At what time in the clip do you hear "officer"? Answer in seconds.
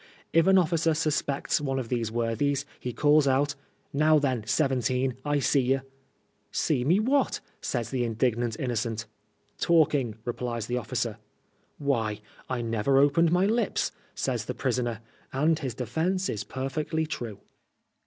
0.57-0.95, 10.77-11.19